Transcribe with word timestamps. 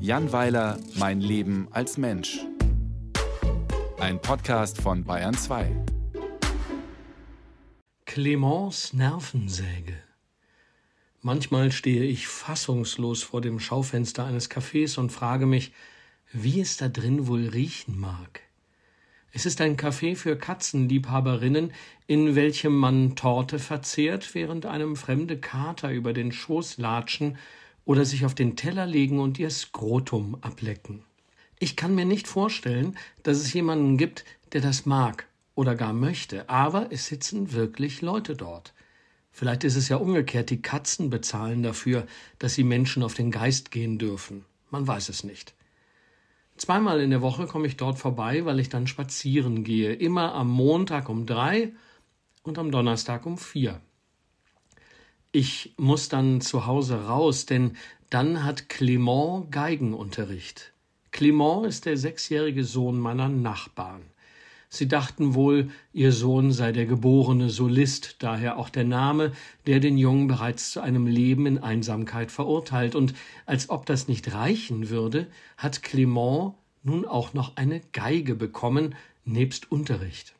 Jan 0.00 0.32
Weiler, 0.32 0.78
Mein 0.94 1.20
Leben 1.20 1.68
als 1.70 1.98
Mensch. 1.98 2.38
Ein 3.98 4.20
Podcast 4.20 4.80
von 4.80 5.04
Bayern 5.04 5.34
2. 5.34 5.70
Clemens 8.06 8.94
Nervensäge. 8.94 9.96
Manchmal 11.20 11.72
stehe 11.72 12.04
ich 12.04 12.26
fassungslos 12.26 13.22
vor 13.22 13.40
dem 13.40 13.60
Schaufenster 13.60 14.24
eines 14.24 14.50
Cafés 14.50 14.98
und 14.98 15.10
frage 15.10 15.46
mich, 15.46 15.72
wie 16.32 16.60
es 16.60 16.76
da 16.76 16.88
drin 16.88 17.26
wohl 17.26 17.48
riechen 17.48 17.98
mag. 17.98 18.40
Es 19.32 19.44
ist 19.44 19.60
ein 19.60 19.76
Café 19.76 20.16
für 20.16 20.38
Katzenliebhaberinnen, 20.38 21.72
in 22.06 22.34
welchem 22.34 22.74
man 22.74 23.14
Torte 23.14 23.58
verzehrt, 23.58 24.34
während 24.34 24.64
einem 24.64 24.96
fremde 24.96 25.38
Kater 25.38 25.90
über 25.90 26.12
den 26.12 26.32
Schoß 26.32 26.78
latschen 26.78 27.36
oder 27.88 28.04
sich 28.04 28.26
auf 28.26 28.34
den 28.34 28.54
Teller 28.54 28.84
legen 28.84 29.18
und 29.18 29.38
ihr 29.38 29.48
Skrotum 29.48 30.36
ablecken. 30.42 31.04
Ich 31.58 31.74
kann 31.74 31.94
mir 31.94 32.04
nicht 32.04 32.28
vorstellen, 32.28 32.98
dass 33.22 33.38
es 33.38 33.54
jemanden 33.54 33.96
gibt, 33.96 34.26
der 34.52 34.60
das 34.60 34.84
mag 34.84 35.26
oder 35.54 35.74
gar 35.74 35.94
möchte, 35.94 36.50
aber 36.50 36.92
es 36.92 37.06
sitzen 37.06 37.54
wirklich 37.54 38.02
Leute 38.02 38.36
dort. 38.36 38.74
Vielleicht 39.32 39.64
ist 39.64 39.76
es 39.76 39.88
ja 39.88 39.96
umgekehrt, 39.96 40.50
die 40.50 40.60
Katzen 40.60 41.08
bezahlen 41.08 41.62
dafür, 41.62 42.06
dass 42.38 42.54
sie 42.54 42.62
Menschen 42.62 43.02
auf 43.02 43.14
den 43.14 43.30
Geist 43.30 43.70
gehen 43.70 43.98
dürfen. 43.98 44.44
Man 44.68 44.86
weiß 44.86 45.08
es 45.08 45.24
nicht. 45.24 45.54
Zweimal 46.58 47.00
in 47.00 47.08
der 47.08 47.22
Woche 47.22 47.46
komme 47.46 47.68
ich 47.68 47.78
dort 47.78 47.98
vorbei, 47.98 48.44
weil 48.44 48.60
ich 48.60 48.68
dann 48.68 48.86
spazieren 48.86 49.64
gehe. 49.64 49.94
Immer 49.94 50.34
am 50.34 50.50
Montag 50.50 51.08
um 51.08 51.24
drei 51.24 51.72
und 52.42 52.58
am 52.58 52.70
Donnerstag 52.70 53.24
um 53.24 53.38
vier. 53.38 53.80
Ich 55.30 55.74
muss 55.76 56.08
dann 56.08 56.40
zu 56.40 56.64
Hause 56.64 57.06
raus, 57.06 57.44
denn 57.44 57.76
dann 58.08 58.44
hat 58.44 58.70
Clement 58.70 59.52
Geigenunterricht. 59.52 60.72
Clement 61.10 61.66
ist 61.66 61.84
der 61.84 61.98
sechsjährige 61.98 62.64
Sohn 62.64 62.98
meiner 62.98 63.28
Nachbarn. 63.28 64.00
Sie 64.70 64.88
dachten 64.88 65.34
wohl, 65.34 65.70
ihr 65.92 66.12
Sohn 66.12 66.50
sei 66.50 66.72
der 66.72 66.86
geborene 66.86 67.50
Solist, 67.50 68.16
daher 68.20 68.58
auch 68.58 68.70
der 68.70 68.84
Name, 68.84 69.32
der 69.66 69.80
den 69.80 69.98
Jungen 69.98 70.28
bereits 70.28 70.70
zu 70.70 70.80
einem 70.80 71.06
Leben 71.06 71.44
in 71.44 71.58
Einsamkeit 71.58 72.32
verurteilt, 72.32 72.94
und 72.94 73.12
als 73.44 73.68
ob 73.68 73.84
das 73.84 74.08
nicht 74.08 74.32
reichen 74.32 74.88
würde, 74.88 75.26
hat 75.58 75.82
Clement 75.82 76.54
nun 76.82 77.04
auch 77.04 77.34
noch 77.34 77.56
eine 77.56 77.80
Geige 77.92 78.34
bekommen, 78.34 78.94
nebst 79.26 79.70
Unterricht. 79.70 80.37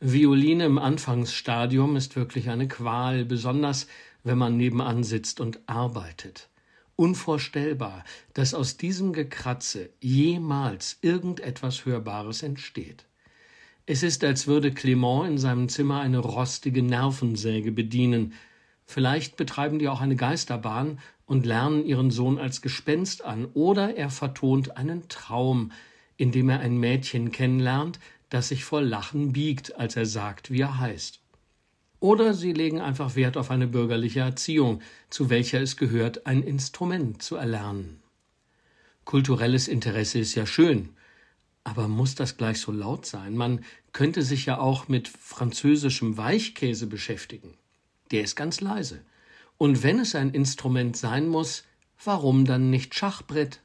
Violine 0.00 0.64
im 0.64 0.78
Anfangsstadium 0.78 1.96
ist 1.96 2.14
wirklich 2.14 2.50
eine 2.50 2.68
Qual, 2.68 3.24
besonders 3.24 3.88
wenn 4.22 4.38
man 4.38 4.56
nebenan 4.56 5.02
sitzt 5.02 5.40
und 5.40 5.58
arbeitet. 5.66 6.48
Unvorstellbar, 6.94 8.04
dass 8.32 8.54
aus 8.54 8.76
diesem 8.76 9.12
Gekratze 9.12 9.90
jemals 10.00 10.98
irgendetwas 11.02 11.84
Hörbares 11.84 12.44
entsteht. 12.44 13.06
Es 13.86 14.04
ist, 14.04 14.22
als 14.22 14.46
würde 14.46 14.70
Clement 14.72 15.26
in 15.26 15.38
seinem 15.38 15.68
Zimmer 15.68 16.00
eine 16.00 16.18
rostige 16.18 16.82
Nervensäge 16.82 17.72
bedienen. 17.72 18.34
Vielleicht 18.86 19.36
betreiben 19.36 19.80
die 19.80 19.88
auch 19.88 20.00
eine 20.00 20.16
Geisterbahn 20.16 21.00
und 21.26 21.44
lernen 21.44 21.84
ihren 21.84 22.12
Sohn 22.12 22.38
als 22.38 22.62
Gespenst 22.62 23.24
an, 23.24 23.46
oder 23.54 23.96
er 23.96 24.10
vertont 24.10 24.76
einen 24.76 25.08
Traum, 25.08 25.72
in 26.16 26.30
dem 26.30 26.50
er 26.50 26.60
ein 26.60 26.76
Mädchen 26.78 27.32
kennenlernt, 27.32 27.98
das 28.30 28.48
sich 28.48 28.64
vor 28.64 28.82
Lachen 28.82 29.32
biegt, 29.32 29.76
als 29.76 29.96
er 29.96 30.06
sagt, 30.06 30.50
wie 30.50 30.60
er 30.60 30.78
heißt. 30.78 31.20
Oder 32.00 32.34
sie 32.34 32.52
legen 32.52 32.80
einfach 32.80 33.16
Wert 33.16 33.36
auf 33.36 33.50
eine 33.50 33.66
bürgerliche 33.66 34.20
Erziehung, 34.20 34.80
zu 35.10 35.30
welcher 35.30 35.60
es 35.60 35.76
gehört, 35.76 36.26
ein 36.26 36.42
Instrument 36.42 37.22
zu 37.22 37.36
erlernen. 37.36 38.00
Kulturelles 39.04 39.68
Interesse 39.68 40.18
ist 40.18 40.34
ja 40.34 40.46
schön, 40.46 40.90
aber 41.64 41.88
muss 41.88 42.14
das 42.14 42.36
gleich 42.36 42.60
so 42.60 42.72
laut 42.72 43.04
sein? 43.04 43.36
Man 43.36 43.64
könnte 43.92 44.22
sich 44.22 44.46
ja 44.46 44.58
auch 44.58 44.88
mit 44.88 45.08
französischem 45.08 46.16
Weichkäse 46.16 46.86
beschäftigen. 46.86 47.54
Der 48.10 48.22
ist 48.22 48.36
ganz 48.36 48.60
leise. 48.60 49.00
Und 49.56 49.82
wenn 49.82 49.98
es 49.98 50.14
ein 50.14 50.30
Instrument 50.30 50.96
sein 50.96 51.26
muss, 51.26 51.64
warum 52.04 52.44
dann 52.44 52.70
nicht 52.70 52.94
Schachbrett? 52.94 53.60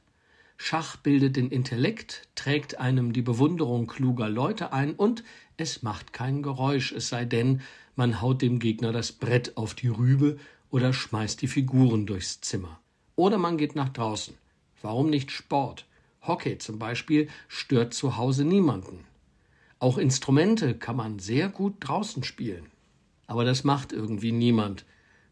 Schach 0.56 0.96
bildet 0.96 1.36
den 1.36 1.50
Intellekt, 1.50 2.28
trägt 2.34 2.78
einem 2.78 3.12
die 3.12 3.22
Bewunderung 3.22 3.86
kluger 3.86 4.28
Leute 4.28 4.72
ein 4.72 4.94
und 4.94 5.24
es 5.56 5.82
macht 5.82 6.12
kein 6.12 6.42
Geräusch, 6.42 6.92
es 6.92 7.08
sei 7.08 7.24
denn, 7.24 7.60
man 7.96 8.20
haut 8.20 8.42
dem 8.42 8.58
Gegner 8.58 8.92
das 8.92 9.12
Brett 9.12 9.56
auf 9.56 9.74
die 9.74 9.88
Rübe 9.88 10.38
oder 10.70 10.92
schmeißt 10.92 11.40
die 11.42 11.48
Figuren 11.48 12.06
durchs 12.06 12.40
Zimmer. 12.40 12.80
Oder 13.14 13.38
man 13.38 13.58
geht 13.58 13.76
nach 13.76 13.90
draußen. 13.90 14.34
Warum 14.82 15.10
nicht 15.10 15.30
Sport? 15.30 15.86
Hockey 16.22 16.58
zum 16.58 16.78
Beispiel 16.78 17.28
stört 17.48 17.94
zu 17.94 18.16
Hause 18.16 18.44
niemanden. 18.44 19.04
Auch 19.78 19.98
Instrumente 19.98 20.74
kann 20.74 20.96
man 20.96 21.18
sehr 21.18 21.48
gut 21.48 21.74
draußen 21.80 22.24
spielen. 22.24 22.66
Aber 23.26 23.44
das 23.44 23.64
macht 23.64 23.92
irgendwie 23.92 24.32
niemand. 24.32 24.84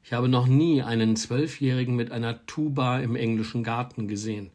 Ich 0.05 0.13
habe 0.13 0.29
noch 0.29 0.47
nie 0.47 0.83
einen 0.83 1.17
Zwölfjährigen 1.17 1.97
mit 1.97 2.11
einer 2.13 2.45
Tuba 2.47 3.01
im 3.01 3.17
englischen 3.17 3.65
Garten 3.65 4.09
gesehen. 4.09 4.51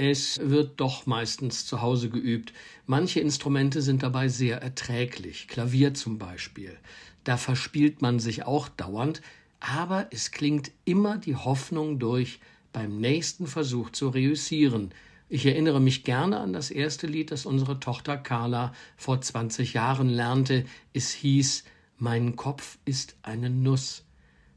Es 0.00 0.38
wird 0.40 0.78
doch 0.78 1.06
meistens 1.06 1.66
zu 1.66 1.82
Hause 1.82 2.08
geübt. 2.08 2.52
Manche 2.86 3.18
Instrumente 3.18 3.82
sind 3.82 4.04
dabei 4.04 4.28
sehr 4.28 4.62
erträglich, 4.62 5.48
Klavier 5.48 5.92
zum 5.92 6.18
Beispiel. 6.18 6.78
Da 7.24 7.36
verspielt 7.36 8.00
man 8.00 8.20
sich 8.20 8.44
auch 8.44 8.68
dauernd, 8.68 9.22
aber 9.58 10.06
es 10.12 10.30
klingt 10.30 10.70
immer 10.84 11.18
die 11.18 11.34
Hoffnung 11.34 11.98
durch, 11.98 12.38
beim 12.72 13.00
nächsten 13.00 13.48
Versuch 13.48 13.90
zu 13.90 14.08
reüssieren, 14.10 14.92
ich 15.30 15.44
erinnere 15.44 15.80
mich 15.80 16.04
gerne 16.04 16.38
an 16.38 16.52
das 16.52 16.70
erste 16.70 17.08
Lied, 17.08 17.32
das 17.32 17.44
unsere 17.44 17.80
Tochter 17.80 18.16
Carla 18.16 18.72
vor 18.96 19.20
20 19.20 19.74
Jahren 19.74 20.08
lernte. 20.08 20.64
Es 20.94 21.10
hieß 21.10 21.64
Mein 21.98 22.36
Kopf 22.36 22.78
ist 22.86 23.16
eine 23.22 23.50
Nuss. 23.50 24.04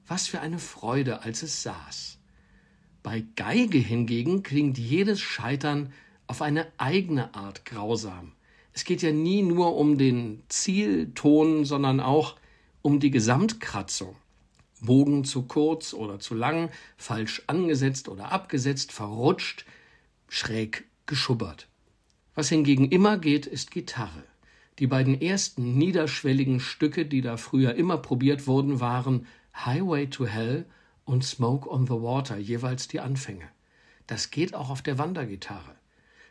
Was 0.07 0.27
für 0.27 0.39
eine 0.39 0.59
Freude, 0.59 1.23
als 1.23 1.43
es 1.43 1.63
saß. 1.63 2.20
Bei 3.03 3.23
Geige 3.35 3.79
hingegen 3.79 4.43
klingt 4.43 4.77
jedes 4.77 5.19
Scheitern 5.19 5.91
auf 6.27 6.41
eine 6.41 6.67
eigene 6.77 7.33
Art 7.33 7.65
grausam. 7.65 8.33
Es 8.73 8.85
geht 8.85 9.01
ja 9.01 9.11
nie 9.11 9.41
nur 9.41 9.75
um 9.75 9.97
den 9.97 10.43
Zielton, 10.47 11.65
sondern 11.65 11.99
auch 11.99 12.37
um 12.81 12.99
die 12.99 13.11
Gesamtkratzung. 13.11 14.15
Bogen 14.81 15.23
zu 15.25 15.43
kurz 15.43 15.93
oder 15.93 16.19
zu 16.19 16.33
lang, 16.33 16.69
falsch 16.97 17.43
angesetzt 17.47 18.07
oder 18.07 18.31
abgesetzt, 18.31 18.91
verrutscht, 18.91 19.65
schräg 20.27 20.85
geschubbert. 21.05 21.67
Was 22.33 22.49
hingegen 22.49 22.89
immer 22.89 23.17
geht, 23.17 23.45
ist 23.45 23.71
Gitarre. 23.71 24.23
Die 24.79 24.87
beiden 24.87 25.19
ersten 25.21 25.77
niederschwelligen 25.77 26.59
Stücke, 26.59 27.05
die 27.05 27.21
da 27.21 27.37
früher 27.37 27.75
immer 27.75 27.97
probiert 27.97 28.47
wurden, 28.47 28.79
waren 28.79 29.27
Highway 29.53 30.07
to 30.07 30.25
Hell 30.25 30.65
und 31.11 31.25
Smoke 31.25 31.69
on 31.69 31.87
the 31.87 31.93
Water, 31.93 32.37
jeweils 32.37 32.87
die 32.87 33.01
Anfänge. 33.01 33.49
Das 34.07 34.31
geht 34.31 34.55
auch 34.55 34.69
auf 34.69 34.81
der 34.81 34.97
Wandergitarre. 34.97 35.75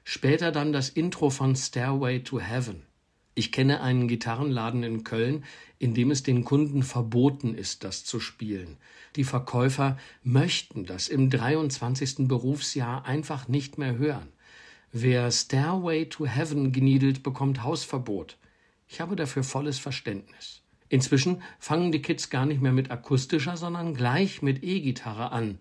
Später 0.05 0.53
dann 0.53 0.73
das 0.73 0.89
Intro 0.89 1.29
von 1.29 1.55
Stairway 1.55 2.21
to 2.21 2.41
Heaven. 2.41 2.83
Ich 3.35 3.53
kenne 3.53 3.83
einen 3.83 4.09
Gitarrenladen 4.09 4.83
in 4.83 5.05
Köln, 5.05 5.45
in 5.79 5.93
dem 5.93 6.11
es 6.11 6.23
den 6.23 6.45
Kunden 6.45 6.83
verboten 6.83 7.55
ist, 7.55 7.85
das 7.85 8.05
zu 8.05 8.21
spielen. 8.21 8.79
Die 9.17 9.25
Verkäufer 9.25 9.99
möchten 10.23 10.87
das 10.87 11.09
im 11.09 11.29
23. 11.29 12.27
Berufsjahr 12.27 13.05
einfach 13.05 13.49
nicht 13.49 13.77
mehr 13.77 13.99
hören. 13.99 14.29
Wer 14.93 15.31
Stairway 15.31 16.07
to 16.07 16.27
Heaven 16.27 16.73
geniedelt, 16.73 17.23
bekommt 17.23 17.62
Hausverbot. 17.62 18.39
Ich 18.89 19.03
habe 19.03 19.15
dafür 19.15 19.45
volles 19.45 19.79
Verständnis. 19.79 20.59
Inzwischen 20.91 21.41
fangen 21.59 21.93
die 21.93 22.03
Kids 22.03 22.28
gar 22.28 22.45
nicht 22.45 22.61
mehr 22.61 22.73
mit 22.73 22.91
akustischer, 22.91 23.56
sondern 23.56 23.95
gleich 23.95 24.43
mit 24.43 24.62
E-Gitarre 24.62 25.33
an. 25.33 25.59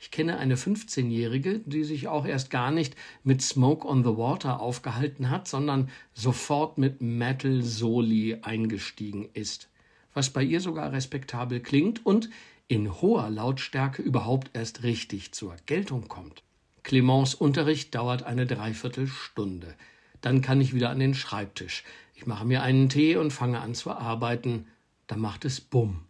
Ich 0.00 0.10
kenne 0.10 0.38
eine 0.38 0.56
15-Jährige, 0.56 1.60
die 1.60 1.84
sich 1.84 2.08
auch 2.08 2.26
erst 2.26 2.50
gar 2.50 2.72
nicht 2.72 2.96
mit 3.22 3.40
Smoke 3.40 3.86
on 3.86 4.02
the 4.02 4.16
Water 4.16 4.60
aufgehalten 4.60 5.30
hat, 5.30 5.46
sondern 5.46 5.88
sofort 6.12 6.76
mit 6.76 7.00
Metal 7.00 7.62
Soli 7.62 8.38
eingestiegen 8.42 9.28
ist. 9.32 9.68
Was 10.12 10.30
bei 10.30 10.42
ihr 10.42 10.60
sogar 10.60 10.92
respektabel 10.92 11.60
klingt 11.60 12.04
und 12.04 12.28
in 12.66 13.00
hoher 13.00 13.30
Lautstärke 13.30 14.02
überhaupt 14.02 14.50
erst 14.54 14.82
richtig 14.82 15.30
zur 15.32 15.54
Geltung 15.66 16.08
kommt. 16.08 16.42
Clemens 16.82 17.34
Unterricht 17.36 17.94
dauert 17.94 18.24
eine 18.24 18.46
Dreiviertelstunde. 18.46 19.74
Dann 20.20 20.42
kann 20.42 20.60
ich 20.60 20.74
wieder 20.74 20.90
an 20.90 20.98
den 20.98 21.14
Schreibtisch. 21.14 21.84
Ich 22.14 22.26
mache 22.26 22.44
mir 22.44 22.62
einen 22.62 22.88
Tee 22.88 23.16
und 23.16 23.32
fange 23.32 23.60
an 23.60 23.74
zu 23.74 23.90
arbeiten. 23.90 24.66
Da 25.06 25.16
macht 25.16 25.44
es 25.44 25.60
Bumm. 25.60 26.04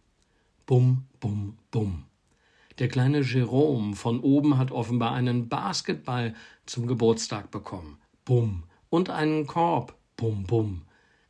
Bumm, 0.65 1.05
bumm, 1.19 1.57
bumm. 1.71 2.05
Der 2.79 2.87
kleine 2.87 3.21
Jerome 3.21 3.95
von 3.95 4.19
oben 4.21 4.57
hat 4.57 4.71
offenbar 4.71 5.13
einen 5.13 5.49
Basketball 5.49 6.33
zum 6.65 6.87
Geburtstag 6.87 7.51
bekommen. 7.51 7.97
Bumm. 8.25 8.63
Und 8.89 9.09
einen 9.09 9.45
Korb. 9.45 9.95
Bum, 10.15 10.43
bum. 10.45 10.83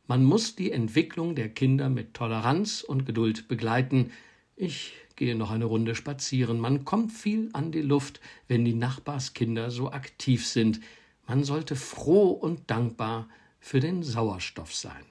Man 0.06 0.24
muss 0.24 0.54
die 0.54 0.70
Entwicklung 0.70 1.34
der 1.34 1.48
Kinder 1.48 1.88
mit 1.88 2.14
Toleranz 2.14 2.82
und 2.82 3.06
Geduld 3.06 3.48
begleiten. 3.48 4.12
Ich 4.54 4.92
gehe 5.16 5.34
noch 5.34 5.50
eine 5.50 5.64
Runde 5.64 5.94
spazieren. 5.94 6.60
Man 6.60 6.84
kommt 6.84 7.12
viel 7.12 7.48
an 7.52 7.72
die 7.72 7.82
Luft, 7.82 8.20
wenn 8.46 8.64
die 8.64 8.74
Nachbarskinder 8.74 9.70
so 9.70 9.90
aktiv 9.90 10.46
sind. 10.46 10.80
Man 11.26 11.44
sollte 11.44 11.74
froh 11.74 12.30
und 12.30 12.70
dankbar 12.70 13.28
für 13.60 13.80
den 13.80 14.02
Sauerstoff 14.02 14.74
sein. 14.74 15.04